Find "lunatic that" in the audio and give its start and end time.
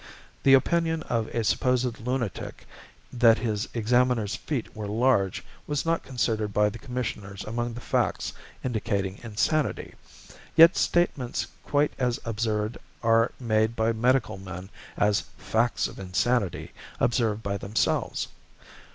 1.99-3.37